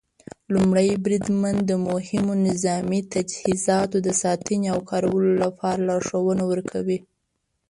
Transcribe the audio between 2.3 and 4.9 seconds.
نظامي تجهیزاتو د ساتنې او